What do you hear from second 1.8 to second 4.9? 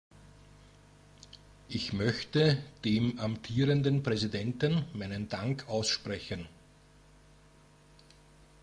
möchte dem amtierenden Präsidenten